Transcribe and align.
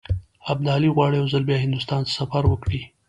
ابدالي 0.51 0.89
غواړي 0.95 1.15
یو 1.17 1.27
ځل 1.33 1.43
بیا 1.49 1.57
هندوستان 1.65 2.01
ته 2.05 2.11
سفر 2.19 2.43
وکړي. 2.47 2.81